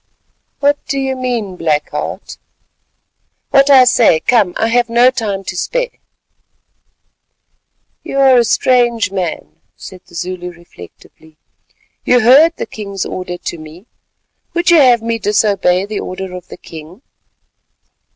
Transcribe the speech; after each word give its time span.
"What 0.61 0.83
do 0.87 0.97
you 0.97 1.15
mean, 1.15 1.55
Black 1.57 1.91
Heart?" 1.91 2.39
"What 3.51 3.69
I 3.69 3.83
say. 3.83 4.19
Come, 4.19 4.55
I 4.57 4.69
have 4.69 4.89
no 4.89 5.11
time 5.11 5.43
to 5.43 5.55
spare." 5.55 5.91
"You 8.01 8.17
are 8.17 8.39
a 8.39 8.43
strange 8.43 9.11
man," 9.11 9.61
said 9.75 10.01
the 10.07 10.15
Zulu 10.15 10.51
reflectively. 10.53 11.37
"You 12.03 12.21
heard 12.21 12.55
the 12.57 12.65
king's 12.65 13.05
order 13.05 13.37
to 13.37 13.59
me: 13.59 13.85
would 14.55 14.71
you 14.71 14.77
have 14.81 15.03
me 15.03 15.19
disobey 15.19 15.85
the 15.85 15.99
order 15.99 16.33
of 16.35 16.47
the 16.47 16.57
king?" 16.57 17.03